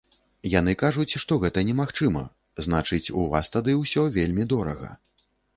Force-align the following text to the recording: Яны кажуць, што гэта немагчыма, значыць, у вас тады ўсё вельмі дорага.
Яны 0.59 0.71
кажуць, 0.83 1.17
што 1.23 1.37
гэта 1.43 1.63
немагчыма, 1.67 2.23
значыць, 2.69 3.13
у 3.21 3.29
вас 3.35 3.53
тады 3.57 3.79
ўсё 3.85 4.09
вельмі 4.17 4.49
дорага. 4.57 4.91